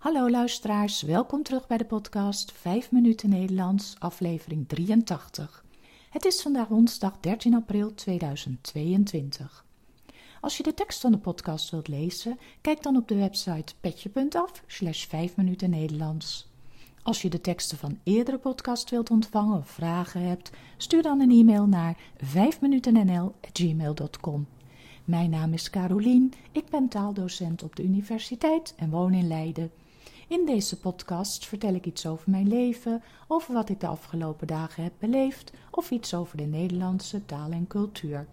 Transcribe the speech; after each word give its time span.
Hallo 0.00 0.30
luisteraars, 0.30 1.02
welkom 1.02 1.42
terug 1.42 1.66
bij 1.66 1.76
de 1.76 1.84
podcast 1.84 2.52
5 2.52 2.90
minuten 2.90 3.28
Nederlands, 3.28 3.94
aflevering 3.98 4.68
83. 4.68 5.64
Het 6.10 6.24
is 6.24 6.42
vandaag 6.42 6.68
woensdag 6.68 7.20
13 7.20 7.54
april 7.54 7.94
2022. 7.94 9.64
Als 10.40 10.56
je 10.56 10.62
de 10.62 10.74
tekst 10.74 11.00
van 11.00 11.12
de 11.12 11.18
podcast 11.18 11.70
wilt 11.70 11.88
lezen, 11.88 12.38
kijk 12.60 12.82
dan 12.82 12.96
op 12.96 13.08
de 13.08 13.14
website 13.14 13.74
petje.af 13.80 14.62
slash 14.66 15.06
5 15.06 15.36
minuten 15.36 15.70
Nederlands. 15.70 16.48
Als 17.02 17.22
je 17.22 17.30
de 17.30 17.40
teksten 17.40 17.78
van 17.78 17.98
eerdere 18.02 18.38
podcast 18.38 18.90
wilt 18.90 19.10
ontvangen 19.10 19.58
of 19.58 19.70
vragen 19.70 20.22
hebt, 20.22 20.50
stuur 20.76 21.02
dan 21.02 21.20
een 21.20 21.30
e-mail 21.30 21.66
naar 21.66 21.96
5minutennl.gmail.com. 22.24 24.46
Mijn 25.04 25.30
naam 25.30 25.52
is 25.52 25.70
Carolien, 25.70 26.32
ik 26.52 26.64
ben 26.70 26.88
taaldocent 26.88 27.62
op 27.62 27.76
de 27.76 27.82
universiteit 27.82 28.74
en 28.76 28.90
woon 28.90 29.14
in 29.14 29.28
Leiden. 29.28 29.70
In 30.30 30.46
deze 30.46 30.78
podcast 30.78 31.46
vertel 31.46 31.74
ik 31.74 31.86
iets 31.86 32.06
over 32.06 32.30
mijn 32.30 32.48
leven, 32.48 33.02
over 33.28 33.54
wat 33.54 33.68
ik 33.68 33.80
de 33.80 33.86
afgelopen 33.86 34.46
dagen 34.46 34.82
heb 34.82 34.92
beleefd 34.98 35.52
of 35.70 35.90
iets 35.90 36.14
over 36.14 36.36
de 36.36 36.42
Nederlandse 36.42 37.24
taal 37.26 37.50
en 37.50 37.66
cultuur. 37.66 38.26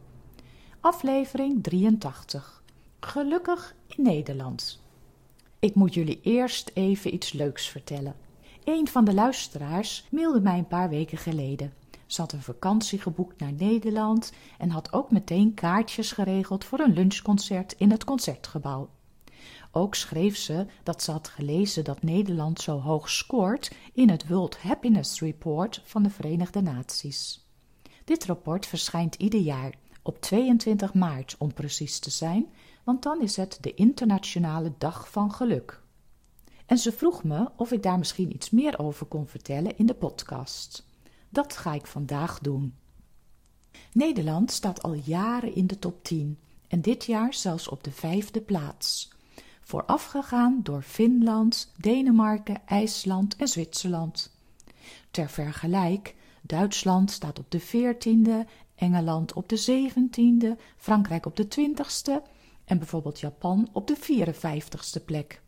Aflevering 0.79 1.63
83. 1.63 2.63
Gelukkig 2.99 3.75
in 3.87 4.03
Nederland. 4.03 4.83
Ik 5.59 5.75
moet 5.75 5.93
jullie 5.93 6.19
eerst 6.21 6.71
even 6.73 7.13
iets 7.13 7.33
leuks 7.33 7.69
vertellen. 7.69 8.15
Een 8.63 8.87
van 8.87 9.05
de 9.05 9.13
luisteraars 9.13 10.07
mailde 10.11 10.41
mij 10.41 10.57
een 10.57 10.67
paar 10.67 10.89
weken 10.89 11.17
geleden. 11.17 11.73
Ze 12.05 12.21
had 12.21 12.31
een 12.31 12.41
vakantie 12.41 12.99
geboekt 12.99 13.39
naar 13.39 13.53
Nederland 13.53 14.33
en 14.57 14.69
had 14.69 14.93
ook 14.93 15.11
meteen 15.11 15.53
kaartjes 15.53 16.11
geregeld 16.11 16.63
voor 16.63 16.79
een 16.79 16.93
lunchconcert 16.93 17.75
in 17.77 17.91
het 17.91 18.03
concertgebouw. 18.03 18.89
Ook 19.71 19.95
schreef 19.95 20.37
ze 20.37 20.65
dat 20.83 21.03
ze 21.03 21.11
had 21.11 21.27
gelezen 21.27 21.83
dat 21.83 22.03
Nederland 22.03 22.61
zo 22.61 22.79
hoog 22.79 23.09
scoort 23.09 23.71
in 23.93 24.09
het 24.09 24.27
World 24.27 24.57
Happiness 24.57 25.19
Report 25.19 25.81
van 25.85 26.03
de 26.03 26.09
Verenigde 26.09 26.61
Naties. 26.61 27.47
Dit 28.03 28.25
rapport 28.25 28.65
verschijnt 28.65 29.15
ieder 29.15 29.39
jaar 29.39 29.73
op 30.01 30.21
22 30.21 30.93
maart 30.93 31.35
om 31.37 31.53
precies 31.53 31.99
te 31.99 32.09
zijn, 32.09 32.53
want 32.83 33.03
dan 33.03 33.21
is 33.21 33.35
het 33.35 33.57
de 33.61 33.73
Internationale 33.73 34.73
Dag 34.77 35.11
van 35.11 35.33
Geluk. 35.33 35.81
En 36.65 36.77
ze 36.77 36.91
vroeg 36.91 37.23
me 37.23 37.49
of 37.55 37.71
ik 37.71 37.83
daar 37.83 37.97
misschien 37.97 38.33
iets 38.33 38.49
meer 38.49 38.79
over 38.79 39.05
kon 39.05 39.27
vertellen 39.27 39.77
in 39.77 39.85
de 39.85 39.93
podcast. 39.93 40.85
Dat 41.29 41.57
ga 41.57 41.73
ik 41.73 41.87
vandaag 41.87 42.39
doen. 42.39 42.75
Nederland 43.93 44.51
staat 44.51 44.83
al 44.83 44.93
jaren 44.93 45.55
in 45.55 45.67
de 45.67 45.79
top 45.79 46.03
10 46.03 46.39
en 46.67 46.81
dit 46.81 47.05
jaar 47.05 47.33
zelfs 47.33 47.67
op 47.67 47.83
de 47.83 47.91
vijfde 47.91 48.41
plaats 48.41 49.09
voorafgegaan 49.67 50.59
door 50.63 50.81
Finland, 50.81 51.71
Denemarken, 51.77 52.61
IJsland 52.67 53.35
en 53.35 53.47
Zwitserland. 53.47 54.37
Ter 55.11 55.29
vergelijk, 55.29 56.15
Duitsland 56.41 57.11
staat 57.11 57.39
op 57.39 57.51
de 57.51 57.59
veertiende, 57.59 58.45
Engeland 58.75 59.33
op 59.33 59.49
de 59.49 59.57
zeventiende, 59.57 60.57
Frankrijk 60.77 61.25
op 61.25 61.35
de 61.35 61.47
twintigste 61.47 62.21
en 62.65 62.77
bijvoorbeeld 62.77 63.19
Japan 63.19 63.69
op 63.71 63.87
de 63.87 63.97
54ste 63.97 65.05
plek. 65.05 65.41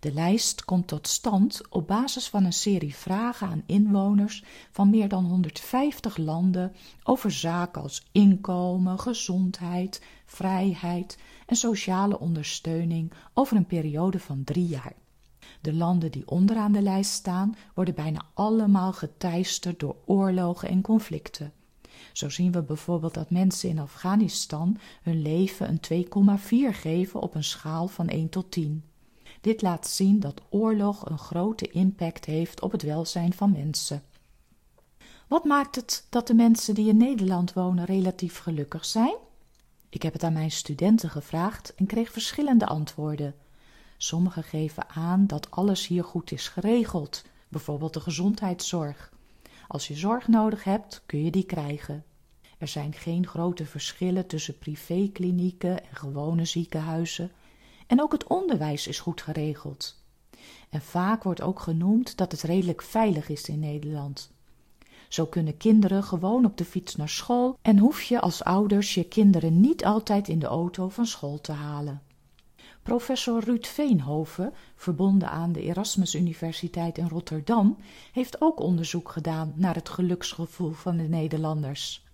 De 0.00 0.12
lijst 0.12 0.64
komt 0.64 0.86
tot 0.86 1.08
stand 1.08 1.60
op 1.70 1.86
basis 1.86 2.28
van 2.28 2.44
een 2.44 2.52
serie 2.52 2.94
vragen 2.94 3.48
aan 3.48 3.62
inwoners 3.66 4.44
van 4.70 4.90
meer 4.90 5.08
dan 5.08 5.24
150 5.24 6.16
landen 6.16 6.72
over 7.02 7.30
zaken 7.30 7.82
als 7.82 8.06
inkomen, 8.12 8.98
gezondheid, 8.98 10.02
vrijheid 10.26 11.18
en 11.46 11.56
sociale 11.56 12.18
ondersteuning 12.18 13.12
over 13.34 13.56
een 13.56 13.66
periode 13.66 14.18
van 14.18 14.44
drie 14.44 14.66
jaar. 14.66 14.92
De 15.60 15.74
landen 15.74 16.10
die 16.10 16.28
onderaan 16.28 16.72
de 16.72 16.82
lijst 16.82 17.12
staan, 17.12 17.56
worden 17.74 17.94
bijna 17.94 18.24
allemaal 18.34 18.92
geteisterd 18.92 19.80
door 19.80 19.96
oorlogen 20.04 20.68
en 20.68 20.80
conflicten. 20.80 21.52
Zo 22.12 22.28
zien 22.28 22.52
we 22.52 22.62
bijvoorbeeld 22.62 23.14
dat 23.14 23.30
mensen 23.30 23.68
in 23.68 23.78
Afghanistan 23.78 24.78
hun 25.02 25.22
leven 25.22 25.80
een 25.88 26.06
2,4 26.72 26.76
geven 26.76 27.20
op 27.20 27.34
een 27.34 27.44
schaal 27.44 27.88
van 27.88 28.08
1 28.08 28.28
tot 28.28 28.50
10. 28.50 28.84
Dit 29.42 29.62
laat 29.62 29.88
zien 29.88 30.20
dat 30.20 30.40
oorlog 30.48 31.08
een 31.10 31.18
grote 31.18 31.70
impact 31.70 32.24
heeft 32.24 32.60
op 32.60 32.72
het 32.72 32.82
welzijn 32.82 33.32
van 33.32 33.52
mensen. 33.52 34.02
Wat 35.28 35.44
maakt 35.44 35.76
het 35.76 36.06
dat 36.08 36.26
de 36.26 36.34
mensen 36.34 36.74
die 36.74 36.88
in 36.88 36.96
Nederland 36.96 37.52
wonen 37.52 37.84
relatief 37.84 38.38
gelukkig 38.38 38.84
zijn? 38.84 39.14
Ik 39.88 40.02
heb 40.02 40.12
het 40.12 40.22
aan 40.22 40.32
mijn 40.32 40.50
studenten 40.50 41.10
gevraagd 41.10 41.74
en 41.74 41.86
kreeg 41.86 42.12
verschillende 42.12 42.66
antwoorden. 42.66 43.34
Sommigen 43.96 44.42
geven 44.42 44.88
aan 44.88 45.26
dat 45.26 45.50
alles 45.50 45.86
hier 45.86 46.04
goed 46.04 46.32
is 46.32 46.48
geregeld, 46.48 47.24
bijvoorbeeld 47.48 47.94
de 47.94 48.00
gezondheidszorg. 48.00 49.12
Als 49.68 49.88
je 49.88 49.94
zorg 49.94 50.28
nodig 50.28 50.64
hebt, 50.64 51.02
kun 51.06 51.24
je 51.24 51.30
die 51.30 51.46
krijgen. 51.46 52.04
Er 52.58 52.68
zijn 52.68 52.92
geen 52.92 53.26
grote 53.26 53.66
verschillen 53.66 54.26
tussen 54.26 54.58
privéklinieken 54.58 55.84
en 55.88 55.96
gewone 55.96 56.44
ziekenhuizen. 56.44 57.30
En 57.92 58.02
ook 58.02 58.12
het 58.12 58.26
onderwijs 58.26 58.86
is 58.86 59.00
goed 59.00 59.22
geregeld. 59.22 60.02
En 60.70 60.80
vaak 60.80 61.22
wordt 61.22 61.42
ook 61.42 61.60
genoemd 61.60 62.16
dat 62.16 62.32
het 62.32 62.42
redelijk 62.42 62.82
veilig 62.82 63.28
is 63.28 63.48
in 63.48 63.58
Nederland. 63.58 64.30
Zo 65.08 65.26
kunnen 65.26 65.56
kinderen 65.56 66.02
gewoon 66.02 66.44
op 66.44 66.56
de 66.56 66.64
fiets 66.64 66.96
naar 66.96 67.08
school 67.08 67.58
en 67.62 67.78
hoef 67.78 68.02
je 68.02 68.20
als 68.20 68.44
ouders 68.44 68.94
je 68.94 69.04
kinderen 69.04 69.60
niet 69.60 69.84
altijd 69.84 70.28
in 70.28 70.38
de 70.38 70.46
auto 70.46 70.88
van 70.88 71.06
school 71.06 71.40
te 71.40 71.52
halen. 71.52 72.02
Professor 72.82 73.44
Ruud 73.44 73.66
Veenhoven, 73.66 74.52
verbonden 74.76 75.30
aan 75.30 75.52
de 75.52 75.62
Erasmus 75.62 76.14
Universiteit 76.14 76.98
in 76.98 77.08
Rotterdam, 77.08 77.76
heeft 78.12 78.40
ook 78.40 78.60
onderzoek 78.60 79.10
gedaan 79.10 79.52
naar 79.56 79.74
het 79.74 79.88
geluksgevoel 79.88 80.72
van 80.72 80.96
de 80.96 81.08
Nederlanders. 81.08 82.04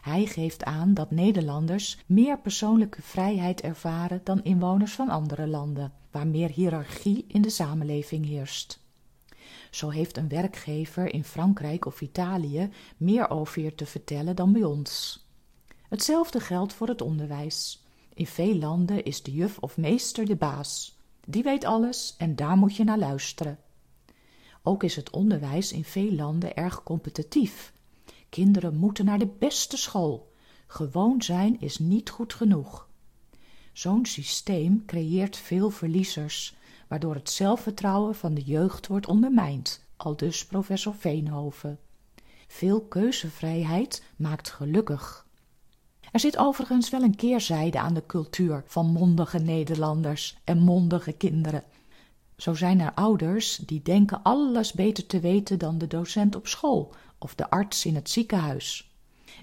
Hij 0.00 0.26
geeft 0.26 0.64
aan 0.64 0.94
dat 0.94 1.10
Nederlanders 1.10 1.98
meer 2.06 2.38
persoonlijke 2.38 3.02
vrijheid 3.02 3.60
ervaren 3.60 4.20
dan 4.24 4.42
inwoners 4.42 4.92
van 4.92 5.08
andere 5.08 5.46
landen, 5.46 5.92
waar 6.10 6.26
meer 6.26 6.50
hiërarchie 6.50 7.24
in 7.28 7.42
de 7.42 7.50
samenleving 7.50 8.26
heerst. 8.26 8.82
Zo 9.70 9.90
heeft 9.90 10.16
een 10.16 10.28
werkgever 10.28 11.12
in 11.12 11.24
Frankrijk 11.24 11.86
of 11.86 12.00
Italië 12.00 12.70
meer 12.96 13.30
over 13.30 13.62
je 13.62 13.74
te 13.74 13.86
vertellen 13.86 14.36
dan 14.36 14.52
bij 14.52 14.64
ons. 14.64 15.24
Hetzelfde 15.88 16.40
geldt 16.40 16.72
voor 16.72 16.88
het 16.88 17.00
onderwijs. 17.00 17.84
In 18.14 18.26
veel 18.26 18.54
landen 18.54 19.04
is 19.04 19.22
de 19.22 19.32
juf 19.32 19.58
of 19.58 19.76
meester 19.76 20.26
de 20.26 20.36
baas. 20.36 20.98
Die 21.26 21.42
weet 21.42 21.64
alles 21.64 22.14
en 22.18 22.36
daar 22.36 22.56
moet 22.56 22.76
je 22.76 22.84
naar 22.84 22.98
luisteren. 22.98 23.58
Ook 24.62 24.82
is 24.82 24.96
het 24.96 25.10
onderwijs 25.10 25.72
in 25.72 25.84
veel 25.84 26.12
landen 26.12 26.56
erg 26.56 26.82
competitief. 26.82 27.73
Kinderen 28.34 28.76
moeten 28.76 29.04
naar 29.04 29.18
de 29.18 29.34
beste 29.38 29.76
school. 29.76 30.32
Gewoon 30.66 31.22
zijn 31.22 31.60
is 31.60 31.78
niet 31.78 32.10
goed 32.10 32.34
genoeg. 32.34 32.88
Zo'n 33.72 34.06
systeem 34.06 34.84
creëert 34.86 35.36
veel 35.36 35.70
verliezers, 35.70 36.56
waardoor 36.88 37.14
het 37.14 37.30
zelfvertrouwen 37.30 38.14
van 38.14 38.34
de 38.34 38.42
jeugd 38.42 38.86
wordt 38.86 39.06
ondermijnd, 39.06 39.84
aldus 39.96 40.46
professor 40.46 40.94
Veenhoven. 40.94 41.78
Veel 42.46 42.80
keuzevrijheid 42.80 44.02
maakt 44.16 44.50
gelukkig. 44.50 45.26
Er 46.12 46.20
zit 46.20 46.36
overigens 46.36 46.90
wel 46.90 47.02
een 47.02 47.16
keerzijde 47.16 47.78
aan 47.78 47.94
de 47.94 48.06
cultuur 48.06 48.62
van 48.66 48.86
mondige 48.86 49.38
Nederlanders 49.38 50.36
en 50.44 50.58
mondige 50.58 51.12
kinderen. 51.12 51.64
Zo 52.36 52.54
zijn 52.54 52.80
er 52.80 52.94
ouders 52.94 53.56
die 53.56 53.82
denken 53.82 54.22
alles 54.22 54.72
beter 54.72 55.06
te 55.06 55.20
weten 55.20 55.58
dan 55.58 55.78
de 55.78 55.86
docent 55.86 56.36
op 56.36 56.46
school 56.46 56.94
of 57.24 57.34
de 57.34 57.50
arts 57.50 57.86
in 57.86 57.94
het 57.94 58.10
ziekenhuis. 58.10 58.92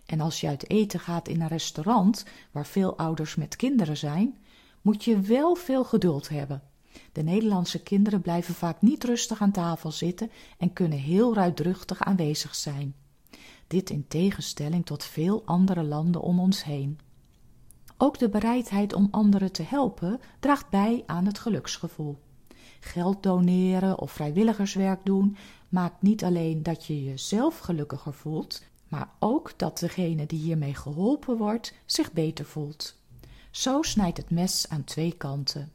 En 0.06 0.20
als 0.20 0.42
je 0.42 0.48
uit 0.48 0.70
eten 0.70 1.00
gaat 1.00 1.28
in 1.28 1.42
een 1.42 1.48
restaurant 1.48 2.26
waar 2.52 2.66
veel 2.66 2.98
ouders 2.98 3.36
met 3.36 3.56
kinderen 3.56 3.98
zijn, 3.98 4.38
moet 4.82 5.04
je 5.04 5.20
wel 5.20 5.56
veel 5.56 5.84
geduld 5.84 6.30
hebben. 6.30 6.62
De 7.12 7.24
Nederlandse 7.24 7.84
kinderen 7.84 8.22
blijven 8.22 8.54
vaak 8.54 8.82
niet 8.82 9.04
rustig 9.04 9.42
aan 9.42 9.52
tafel 9.52 9.92
zitten 9.92 10.32
en 10.58 10.74
kunnen 10.74 10.98
heel 10.98 11.34
ruidruchtig 11.34 12.02
aanwezig 12.02 12.56
zijn. 12.56 12.96
Dit 13.68 13.90
in 13.90 14.08
tegenstelling 14.08 14.86
tot 14.86 15.04
veel 15.04 15.42
andere 15.46 15.84
landen 15.84 16.22
om 16.22 16.40
ons 16.40 16.64
heen. 16.64 17.00
Ook 17.98 18.20
de 18.20 18.30
bereidheid 18.30 18.94
om 18.94 19.08
anderen 19.12 19.52
te 19.52 19.64
helpen 19.64 20.20
draagt 20.40 20.70
bij 20.70 21.04
aan 21.06 21.26
het 21.26 21.40
geluksgevoel. 21.40 22.18
Geld 22.80 23.24
doneren 23.24 24.00
of 24.00 24.12
vrijwilligerswerk 24.12 25.06
doen 25.06 25.38
maakt 25.72 26.02
niet 26.02 26.24
alleen 26.24 26.64
dat 26.64 26.86
je 26.86 27.04
jezelf 27.04 27.60
gelukkiger 27.60 28.14
voelt, 28.14 28.64
maar 28.88 29.10
ook 29.20 29.54
dat 29.58 29.80
degene 29.80 30.26
die 30.26 30.40
hiermee 30.40 30.76
geholpen 30.76 31.38
wordt 31.38 31.74
zich 31.86 32.12
beter 32.12 32.46
voelt. 32.46 32.96
Zo 33.52 33.82
snijdt 33.82 34.18
het 34.18 34.30
mes 34.30 34.66
aan 34.70 34.84
twee 34.84 35.12
kanten. 35.12 35.72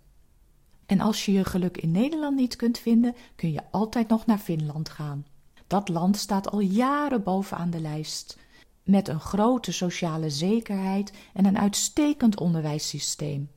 En 0.86 1.00
als 1.00 1.24
je 1.24 1.32
je 1.32 1.44
geluk 1.44 1.76
in 1.76 1.90
Nederland 1.90 2.36
niet 2.36 2.56
kunt 2.56 2.78
vinden, 2.78 3.14
kun 3.36 3.52
je 3.52 3.62
altijd 3.70 4.08
nog 4.08 4.26
naar 4.26 4.38
Finland 4.38 4.88
gaan. 4.88 5.26
Dat 5.66 5.88
land 5.88 6.16
staat 6.16 6.50
al 6.50 6.60
jaren 6.60 7.22
bovenaan 7.22 7.70
de 7.70 7.80
lijst, 7.80 8.38
met 8.82 9.08
een 9.08 9.20
grote 9.20 9.72
sociale 9.72 10.30
zekerheid 10.30 11.12
en 11.34 11.44
een 11.44 11.58
uitstekend 11.58 12.40
onderwijssysteem. 12.40 13.50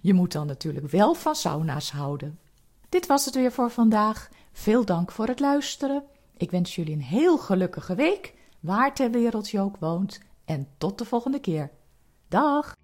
Je 0.00 0.14
moet 0.14 0.32
dan 0.32 0.46
natuurlijk 0.46 0.88
wel 0.88 1.14
van 1.14 1.34
sauna's 1.34 1.90
houden. 1.90 2.38
Dit 2.88 3.06
was 3.06 3.24
het 3.24 3.34
weer 3.34 3.52
voor 3.52 3.70
vandaag. 3.70 4.30
Veel 4.58 4.84
dank 4.84 5.12
voor 5.12 5.26
het 5.26 5.40
luisteren. 5.40 6.04
Ik 6.36 6.50
wens 6.50 6.74
jullie 6.74 6.94
een 6.94 7.02
heel 7.02 7.38
gelukkige 7.38 7.94
week, 7.94 8.34
waar 8.60 8.94
ter 8.94 9.10
wereld 9.10 9.50
je 9.50 9.60
ook 9.60 9.76
woont. 9.76 10.20
En 10.44 10.68
tot 10.78 10.98
de 10.98 11.04
volgende 11.04 11.40
keer. 11.40 11.70
Dag! 12.28 12.76